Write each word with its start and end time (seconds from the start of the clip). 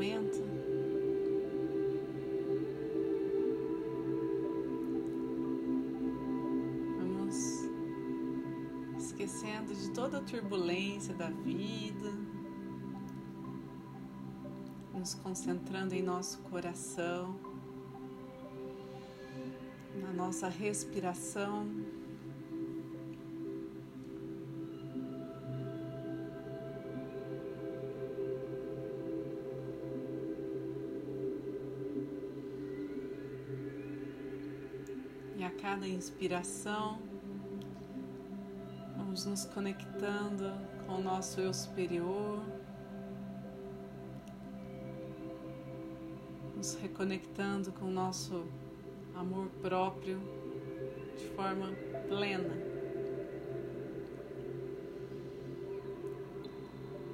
momento, 0.00 0.42
vamos 6.96 7.68
esquecendo 8.96 9.74
de 9.74 9.90
toda 9.90 10.16
a 10.16 10.22
turbulência 10.22 11.12
da 11.12 11.28
vida, 11.28 12.14
nos 14.94 15.12
concentrando 15.16 15.94
em 15.94 16.02
nosso 16.02 16.38
coração, 16.44 17.38
na 20.00 20.14
nossa 20.14 20.48
respiração. 20.48 21.79
E 35.40 35.42
a 35.42 35.50
cada 35.50 35.88
inspiração, 35.88 36.98
vamos 38.94 39.24
nos 39.24 39.46
conectando 39.46 40.52
com 40.84 40.96
o 40.96 41.02
nosso 41.02 41.40
eu 41.40 41.54
superior, 41.54 42.44
nos 46.54 46.74
reconectando 46.74 47.72
com 47.72 47.86
o 47.86 47.90
nosso 47.90 48.44
amor 49.14 49.46
próprio 49.62 50.20
de 51.16 51.24
forma 51.28 51.72
plena. 52.06 52.54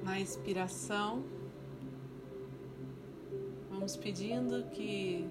Na 0.03 0.19
expiração, 0.19 1.23
vamos 3.69 3.95
pedindo 3.95 4.69
que 4.71 5.25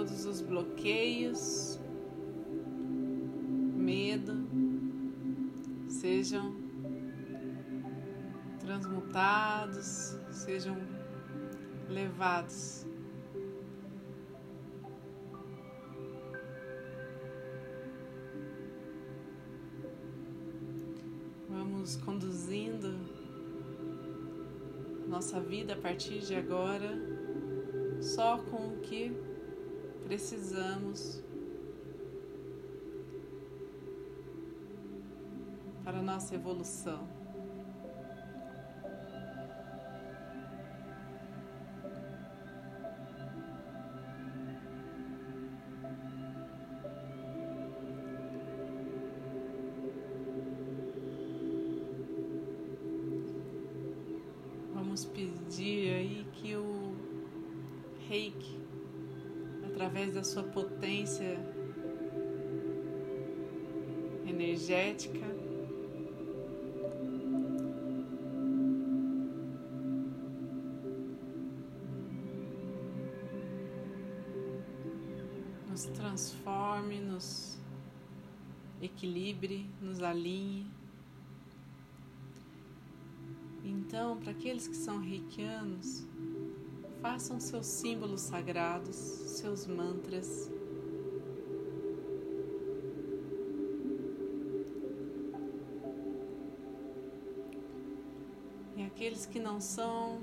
todos 0.00 0.24
os 0.24 0.40
bloqueios, 0.40 1.78
medo, 3.76 4.32
sejam 5.90 6.56
transmutados, 8.60 10.16
sejam 10.30 10.78
levados. 11.86 12.86
Vamos 21.46 21.96
conduzindo 21.96 22.98
nossa 25.06 25.38
vida 25.42 25.74
a 25.74 25.76
partir 25.76 26.20
de 26.20 26.34
agora 26.34 27.20
só 28.00 28.38
com 28.38 28.68
o 28.68 28.80
que 28.80 29.29
precisamos 30.10 31.22
para 35.84 35.98
a 35.98 36.02
nossa 36.02 36.34
evolução. 36.34 37.19
Energética, 64.30 65.26
nos 75.68 75.84
transforme, 75.84 77.00
nos 77.00 77.58
equilibre, 78.80 79.68
nos 79.80 80.02
alinhe. 80.02 80.70
Então, 83.64 84.18
para 84.18 84.32
aqueles 84.32 84.66
que 84.66 84.76
são 84.76 84.98
reikianos, 84.98 86.06
façam 87.00 87.40
seus 87.40 87.66
símbolos 87.66 88.20
sagrados, 88.20 88.96
seus 88.96 89.66
mantras. 89.66 90.50
Aqueles 99.00 99.24
que 99.24 99.40
não 99.40 99.62
são, 99.62 100.20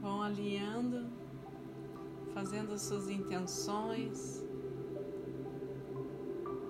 vão 0.00 0.22
alinhando, 0.22 1.10
fazendo 2.32 2.72
as 2.72 2.80
suas 2.80 3.10
intenções, 3.10 4.42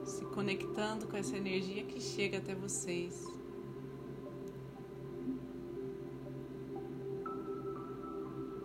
se 0.04 0.24
conectando 0.34 1.06
com 1.06 1.16
essa 1.16 1.36
energia 1.36 1.84
que 1.84 2.00
chega 2.00 2.38
até 2.38 2.56
vocês. 2.56 3.24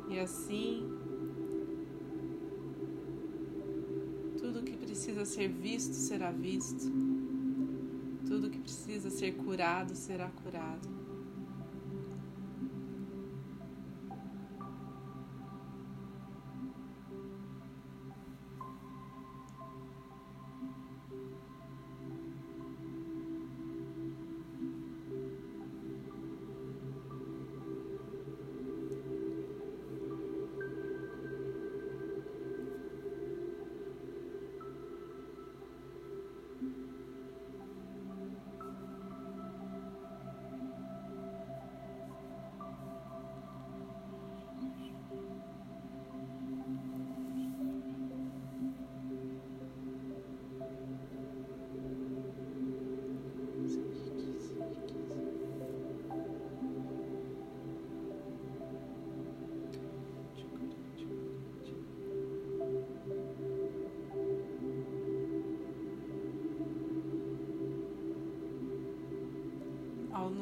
E 0.10 0.20
assim, 0.20 0.97
precisa 4.98 5.26
ser 5.26 5.50
visto 5.50 5.94
será 5.94 6.32
visto, 6.32 6.92
tudo 8.28 8.50
que 8.50 8.58
precisa 8.58 9.12
ser 9.12 9.36
curado 9.36 9.96
será 9.96 10.28
curado. 10.28 10.97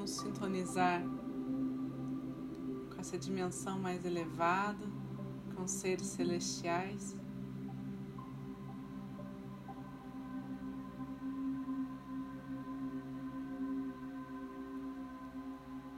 Nos 0.06 0.18
sintonizar 0.18 1.02
com 2.92 3.02
essa 3.02 3.18
dimensão 3.18 3.80
mais 3.80 4.06
elevada, 4.06 4.86
com 5.56 5.68
seres 5.68 6.06
celestiais. 6.06 7.18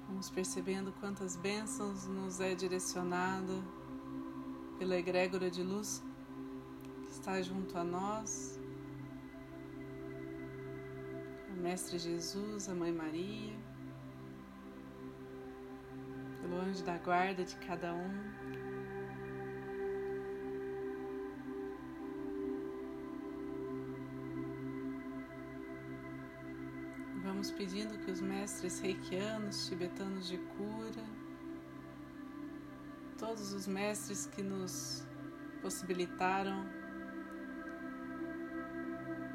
Vamos 0.08 0.30
percebendo 0.30 0.94
quantas 1.02 1.36
bênçãos 1.36 2.08
nos 2.08 2.40
é 2.40 2.56
direcionada 2.56 3.62
pela 4.80 4.96
egrégora 4.96 5.52
de 5.52 5.62
luz 5.62 6.02
que 7.04 7.12
está 7.12 7.42
junto 7.42 7.78
a 7.78 7.84
nós. 7.84 8.58
O 11.52 11.60
Mestre 11.60 12.00
Jesus, 12.00 12.70
a 12.70 12.74
Mãe 12.74 12.94
Maria, 12.94 13.67
anjo 16.68 16.84
da 16.84 16.98
guarda 16.98 17.44
de 17.44 17.56
cada 17.58 17.94
um. 17.94 18.12
Vamos 27.24 27.52
pedindo 27.52 27.98
que 28.00 28.12
os 28.12 28.20
mestres 28.20 28.80
reikianos, 28.80 29.68
tibetanos 29.68 30.28
de 30.28 30.38
cura, 30.38 31.04
todos 33.18 33.54
os 33.54 33.68
mestres 33.68 34.26
que 34.28 34.42
nos 34.42 35.06
possibilitaram 35.62 36.66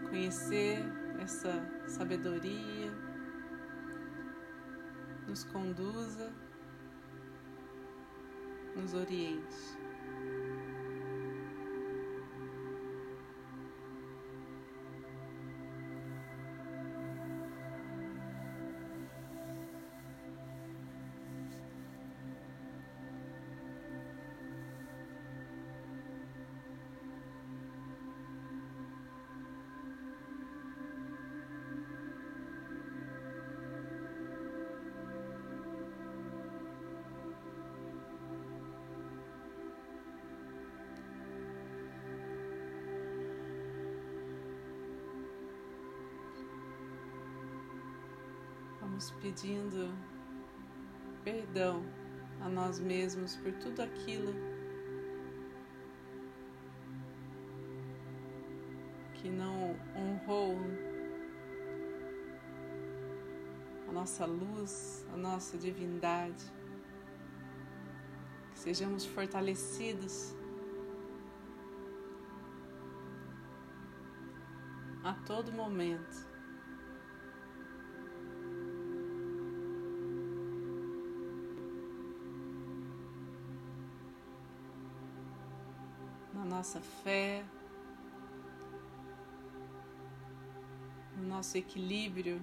conhecer 0.09 0.85
essa 1.21 1.65
sabedoria, 1.87 2.93
nos 5.27 5.45
conduza 5.45 6.33
nos 8.75 8.95
oriente. 8.95 9.82
Pedindo 49.11 49.93
perdão 51.25 51.85
a 52.41 52.49
nós 52.49 52.79
mesmos 52.79 53.37
por 53.37 53.53
tudo 53.53 53.83
aquilo 53.83 54.33
que 59.15 59.29
não 59.31 59.77
honrou 59.97 60.57
a 63.89 63.93
nossa 63.93 64.27
luz, 64.27 65.07
a 65.13 65.17
nossa 65.17 65.57
divindade. 65.57 66.45
Que 68.53 68.59
sejamos 68.59 69.05
fortalecidos 69.05 70.35
a 75.05 75.15
todo 75.27 75.53
momento. 75.53 76.32
Nossa 86.63 86.81
fé, 87.03 87.43
no 91.17 91.25
nosso 91.27 91.59
equilíbrio. 91.59 92.41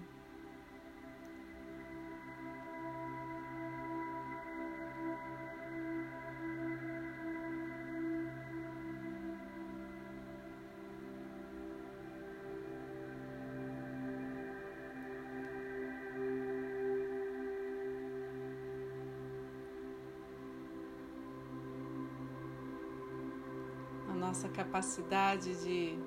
Nossa 24.30 24.48
capacidade 24.48 25.56
de 25.64 25.98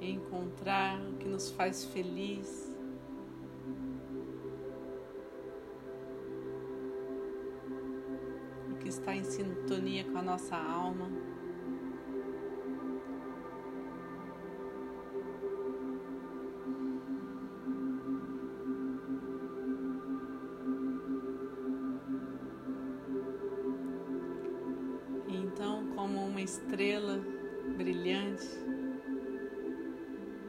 encontrar 0.00 0.98
o 0.98 1.18
que 1.18 1.28
nos 1.28 1.50
faz 1.50 1.84
feliz. 1.84 2.74
O 8.70 8.76
que 8.76 8.88
está 8.88 9.14
em 9.14 9.24
sintonia 9.24 10.04
com 10.04 10.16
a 10.16 10.22
nossa 10.22 10.56
alma. 10.56 11.10
Estrela 26.42 27.20
brilhante, 27.76 28.46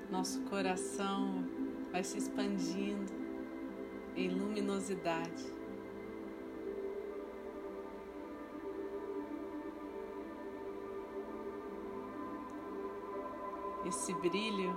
nosso 0.09 0.41
coração 0.43 1.45
vai 1.91 2.03
se 2.03 2.17
expandindo 2.17 3.11
em 4.15 4.29
luminosidade. 4.29 5.61
Esse 13.85 14.13
brilho 14.13 14.73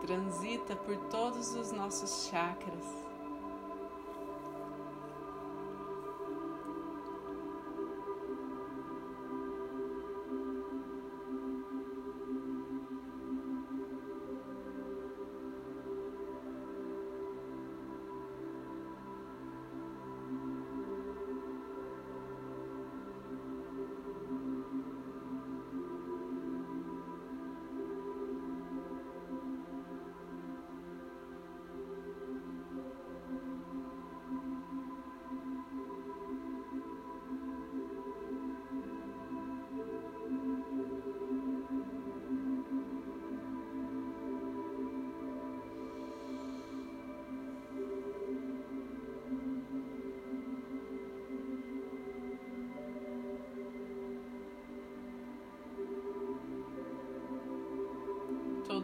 transita 0.00 0.76
por 0.76 0.96
todos 1.08 1.54
os 1.54 1.72
nossos 1.72 2.28
chakras. 2.28 3.03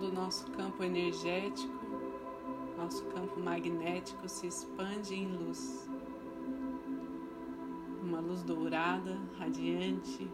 Todo 0.01 0.09
o 0.09 0.15
nosso 0.15 0.51
campo 0.53 0.83
energético, 0.83 1.79
nosso 2.79 3.05
campo 3.09 3.39
magnético 3.39 4.27
se 4.31 4.47
expande 4.47 5.15
em 5.15 5.27
luz. 5.27 5.87
Uma 8.03 8.19
luz 8.19 8.43
dourada, 8.43 9.21
radiante. 9.39 10.27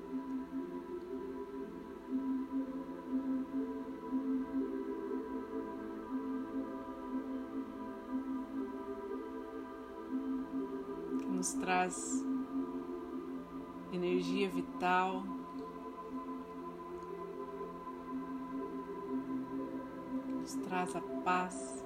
Que 11.18 11.26
nos 11.26 11.54
traz 11.54 12.24
energia 13.92 14.48
vital. 14.48 15.24
Traz 20.86 20.96
a 20.96 21.00
paz. 21.24 21.84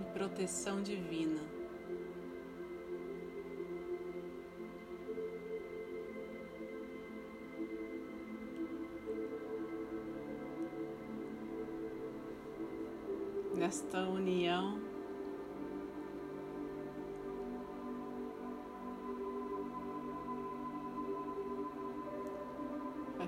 E 0.00 0.04
proteção 0.12 0.82
divina. 0.82 1.63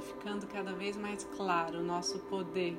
Ficando 0.06 0.46
cada 0.46 0.72
vez 0.72 0.96
mais 0.96 1.25
claro 1.36 1.80
o 1.80 1.82
nosso 1.82 2.18
poder 2.20 2.78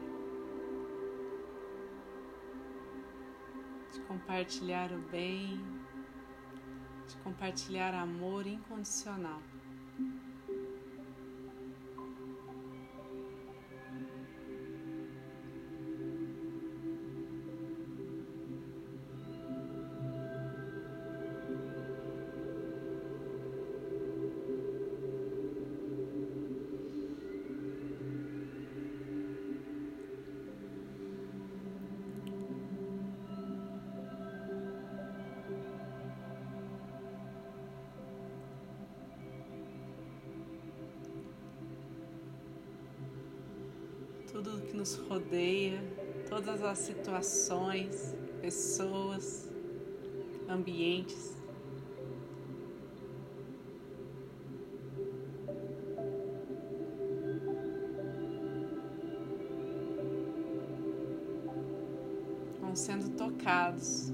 de 3.92 4.00
compartilhar 4.02 4.92
o 4.92 5.00
bem, 5.12 5.60
de 7.08 7.16
compartilhar 7.18 7.94
amor 7.94 8.46
incondicional. 8.46 9.42
Tudo 44.44 44.62
que 44.62 44.78
nos 44.78 44.96
rodeia, 44.96 45.84
todas 46.30 46.62
as 46.62 46.78
situações, 46.78 48.16
pessoas, 48.40 49.52
ambientes. 50.48 51.36
Vão 62.60 62.76
sendo 62.76 63.10
tocados. 63.18 64.14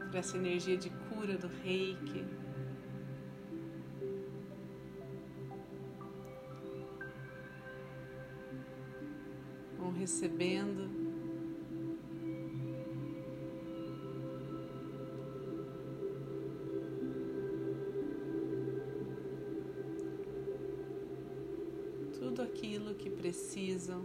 Por 0.00 0.16
essa 0.16 0.36
energia 0.36 0.76
de 0.76 0.90
cura 1.08 1.38
do 1.38 1.46
reiki. 1.46 2.39
Recebendo. 10.10 10.90
Tudo 22.18 22.42
aquilo 22.42 22.94
que 22.94 23.08
precisam 23.08 24.04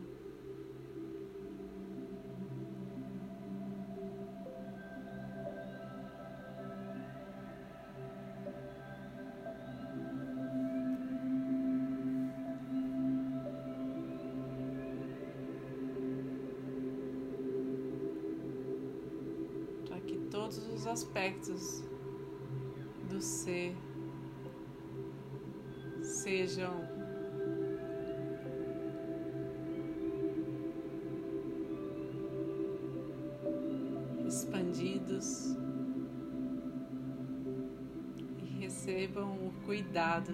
recebam 38.85 39.47
o 39.47 39.51
cuidado, 39.65 40.31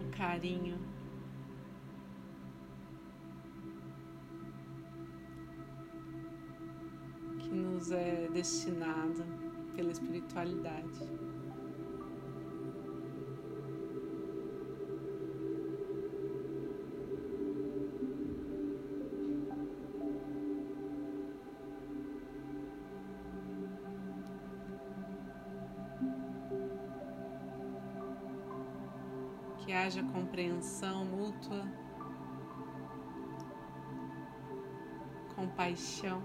o 0.00 0.16
carinho. 0.16 0.78
nos 7.52 7.90
é 7.90 8.28
destinado 8.32 9.24
pela 9.74 9.90
espiritualidade. 9.90 11.00
Compreensão 30.30 31.04
mútua, 31.04 31.66
compaixão. 35.34 36.22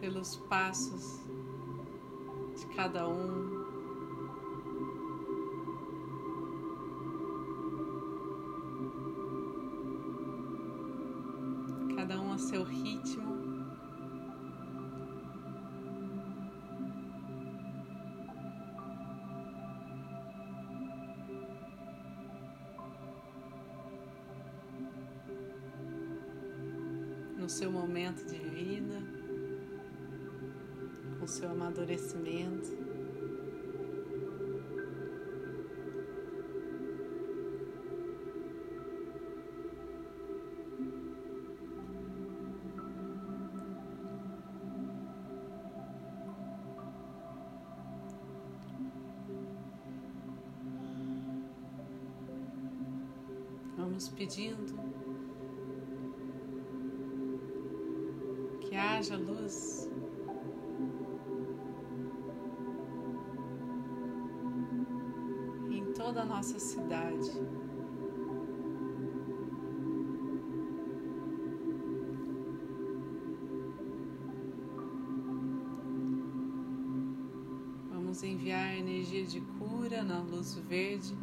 pelos 0.00 0.36
passos 0.48 1.20
de 2.56 2.66
cada 2.76 3.08
um. 3.08 3.57
Amadurecimento. 31.78 32.76
Vamos 53.76 54.08
pedindo 54.10 54.74
que 58.60 58.76
haja 58.76 59.16
luz 59.16 59.88
toda 66.18 66.22
a 66.22 66.26
nossa 66.26 66.58
cidade. 66.58 67.30
Vamos 77.90 78.22
enviar 78.24 78.76
energia 78.76 79.24
de 79.24 79.40
cura 79.40 80.02
na 80.02 80.20
luz 80.20 80.54
verde. 80.56 81.16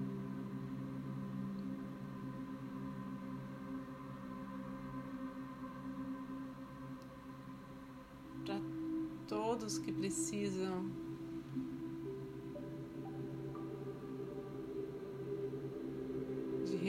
Para 8.46 8.62
todos 9.28 9.78
que 9.78 9.92
precisam 9.92 10.90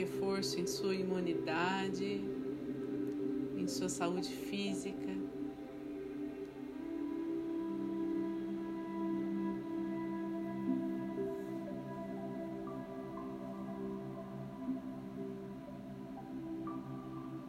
reforço 0.07 0.59
em 0.59 0.65
sua 0.65 0.95
imunidade, 0.95 2.21
em 3.57 3.67
sua 3.67 3.89
saúde 3.89 4.29
física. 4.29 5.07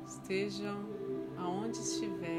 estejam 0.06 0.84
aonde 1.38 1.78
estiverem. 1.78 2.37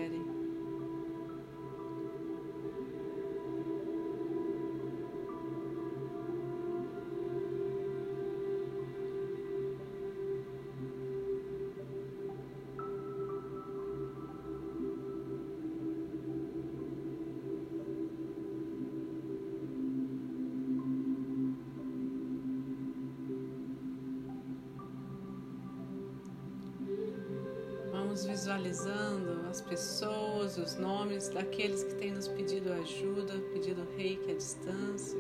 Visualizando 28.26 29.48
as 29.50 29.62
pessoas, 29.62 30.58
os 30.58 30.76
nomes 30.76 31.30
daqueles 31.30 31.84
que 31.84 31.96
têm 31.96 32.12
nos 32.12 32.28
pedido 32.28 32.72
ajuda, 32.72 33.40
pedido 33.54 33.88
reiki 33.96 34.32
à 34.32 34.36
distância. 34.36 35.18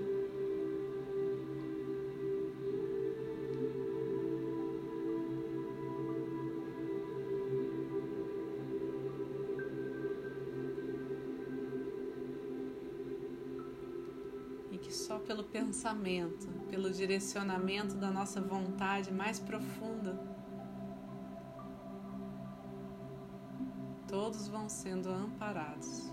E 14.72 14.77
que 14.77 14.94
só 14.94 15.20
pelo 15.20 15.44
pensamento, 15.46 16.48
pelo 16.70 16.91
direcionamento 16.91 17.96
da 17.96 18.12
nossa 18.12 18.41
vontade 18.41 19.12
mais 19.12 19.39
profunda, 19.39 20.38
vão 24.50 24.68
sendo 24.68 25.10
amparados. 25.10 26.12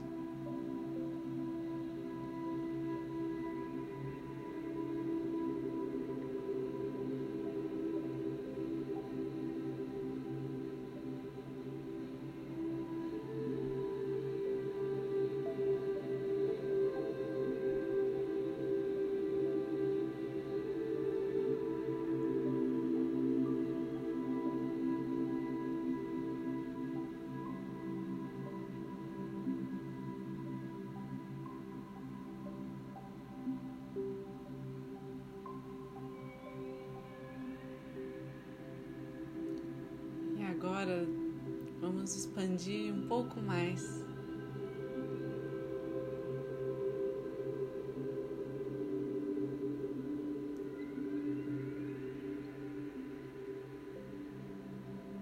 Expandir 42.37 42.93
um 42.93 43.09
pouco 43.09 43.41
mais. 43.41 44.05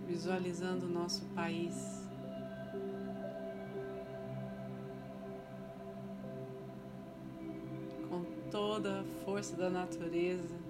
Visualizando 0.08 0.86
o 0.86 0.88
nosso 0.88 1.24
país. 1.26 1.74
Com 8.08 8.24
toda 8.50 9.02
a 9.02 9.04
força 9.24 9.56
da 9.56 9.70
natureza. 9.70 10.63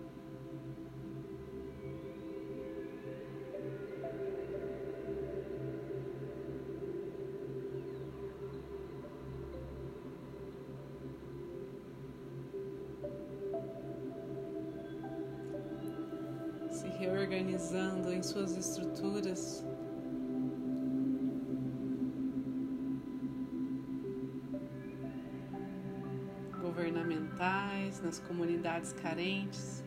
Nas 28.15 28.21
comunidades 28.21 28.93
carentes, 28.93 29.83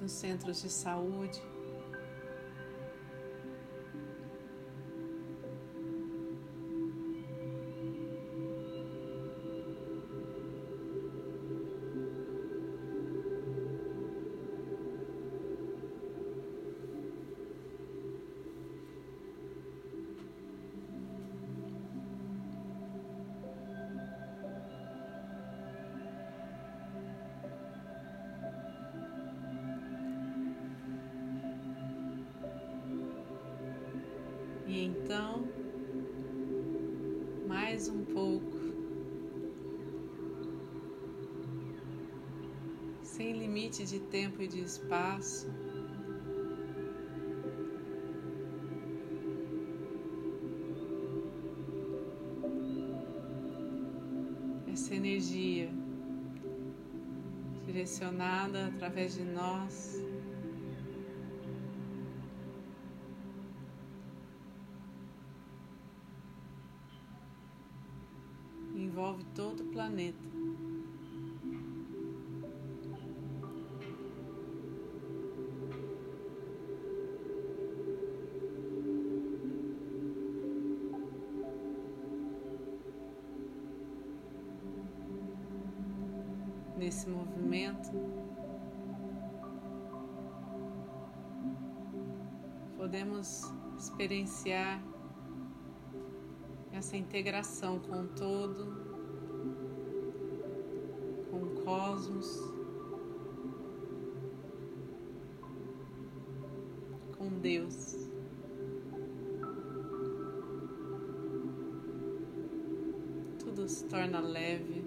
nos 0.00 0.12
centros 0.12 0.60
de 0.62 0.68
saúde. 0.68 1.40
Então, 35.04 35.46
mais 37.46 37.90
um 37.90 38.02
pouco, 38.06 38.56
sem 43.02 43.38
limite 43.38 43.84
de 43.84 44.00
tempo 44.00 44.40
e 44.40 44.48
de 44.48 44.60
espaço. 44.60 45.46
Essa 54.72 54.94
energia 54.94 55.70
direcionada 57.66 58.68
através 58.68 59.14
de 59.14 59.22
nós 59.22 60.13
planeta. 69.94 70.18
Nesse 86.76 87.08
movimento, 87.08 87.90
podemos 92.76 93.42
experienciar 93.78 94.82
essa 96.72 96.96
integração 96.96 97.78
com 97.78 98.02
o 98.02 98.08
todo, 98.08 98.93
cosmos, 101.64 102.38
com 107.16 107.28
Deus. 107.40 107.96
Tudo 113.38 113.68
se 113.68 113.84
torna 113.86 114.20
leve. 114.20 114.84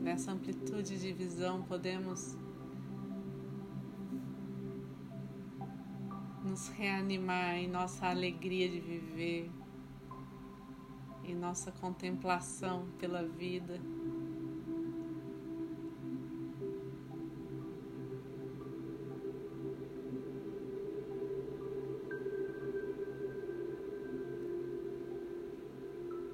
Nessa 0.00 0.32
amplitude 0.32 0.98
de 0.98 1.12
visão 1.12 1.62
podemos 1.62 2.36
nos 6.44 6.68
reanimar 6.68 7.56
em 7.56 7.68
nossa 7.68 8.06
alegria 8.06 8.68
de 8.68 8.80
viver, 8.80 9.50
nossa 11.52 11.70
contemplação 11.70 12.86
pela 12.98 13.22
vida. 13.22 13.78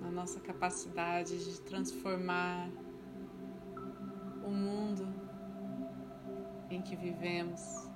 a 0.00 0.10
nossa 0.12 0.38
capacidade 0.38 1.44
de 1.44 1.60
transformar 1.62 2.70
o 4.46 4.50
mundo 4.50 5.04
em 6.70 6.80
que 6.80 6.94
vivemos. 6.94 7.87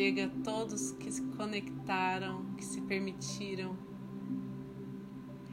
Chega 0.00 0.24
a 0.24 0.42
todos 0.42 0.92
que 0.92 1.12
se 1.12 1.20
conectaram, 1.36 2.54
que 2.56 2.64
se 2.64 2.80
permitiram 2.80 3.76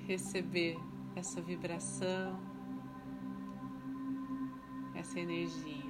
receber 0.08 0.78
essa 1.18 1.42
vibração, 1.42 2.40
essa 4.96 5.20
energia. 5.20 5.87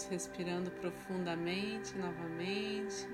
Vamos 0.00 0.12
respirando 0.12 0.70
profundamente 0.70 1.94
novamente. 1.98 3.06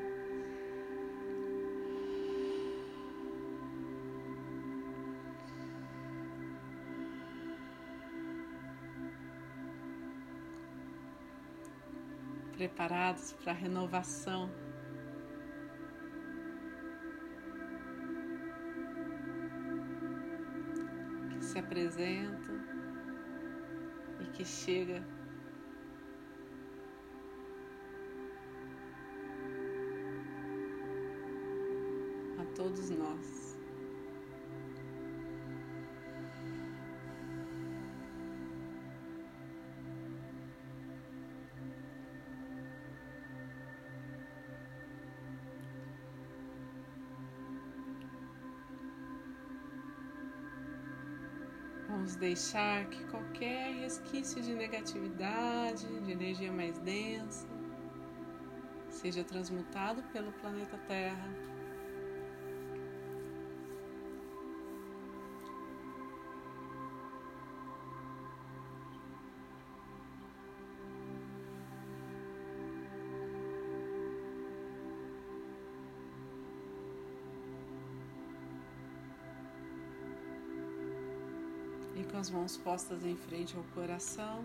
Preparados 12.53 13.33
para 13.33 13.51
a 13.51 13.55
renovação. 13.55 14.49
Que 21.31 21.45
se 21.45 21.59
apresenta 21.59 22.53
e 24.21 24.27
que 24.27 24.45
chega 24.45 25.16
todos 32.57 32.89
nós. 32.89 33.55
Vamos 51.89 52.17
deixar 52.17 52.87
que 52.87 53.05
qualquer 53.05 53.75
resquício 53.81 54.41
de 54.41 54.55
negatividade, 54.55 55.87
de 56.01 56.13
energia 56.13 56.51
mais 56.51 56.79
densa, 56.79 57.47
seja 58.89 59.23
transmutado 59.23 60.03
pelo 60.13 60.33
planeta 60.33 60.79
Terra 60.89 61.56
com 82.17 82.21
as 82.21 82.31
mãos 82.31 82.57
postas 82.57 83.05
em 83.05 83.15
frente 83.15 83.55
ao 83.59 83.63
coração. 83.75 84.43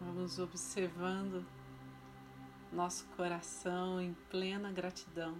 Vamos 0.00 0.38
observando 0.38 1.44
nosso 2.72 3.04
coração 3.14 4.00
em 4.00 4.14
plena 4.30 4.72
gratidão. 4.72 5.36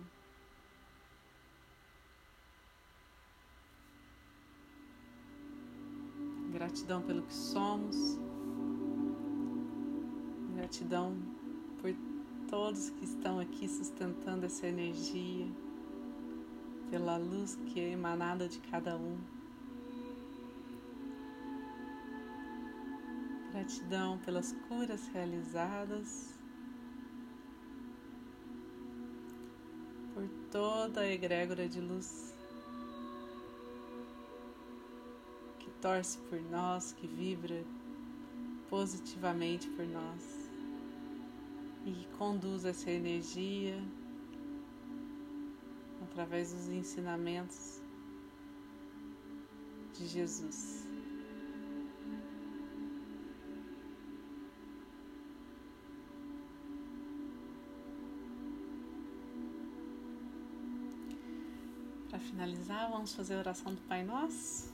Gratidão 6.75 7.03
pelo 7.03 7.23
que 7.23 7.33
somos, 7.33 8.19
gratidão 10.57 11.17
por 11.81 11.95
todos 12.51 12.91
que 12.91 13.05
estão 13.05 13.39
aqui 13.39 13.69
sustentando 13.69 14.45
essa 14.45 14.67
energia, 14.67 15.47
pela 16.91 17.17
luz 17.17 17.57
que 17.67 17.79
é 17.79 17.93
emanada 17.93 18.49
de 18.49 18.59
cada 18.59 18.97
um. 18.97 19.17
Gratidão 23.53 24.19
pelas 24.19 24.51
curas 24.67 25.07
realizadas, 25.15 26.35
por 30.13 30.29
toda 30.51 31.03
a 31.03 31.09
egrégora 31.09 31.69
de 31.69 31.81
luz 31.81 32.34
torce 35.85 36.17
por 36.31 36.41
nós, 36.51 36.93
que 36.93 37.07
vibra 37.07 37.63
positivamente 38.71 39.69
por 39.69 39.87
nós 39.87 40.51
e 41.85 42.07
conduz 42.17 42.65
essa 42.65 42.91
energia 42.91 43.79
através 46.03 46.55
dos 46.55 46.71
ensinamentos 46.71 47.83
de 49.93 50.07
Jesus. 50.07 50.89
Para 62.09 62.19
finalizar, 62.21 62.91
vamos 62.91 63.15
fazer 63.15 63.35
a 63.35 63.39
oração 63.41 63.75
do 63.75 63.83
Pai 63.83 64.03
Nosso. 64.03 64.74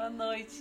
Boa 0.00 0.08
noite. 0.08 0.58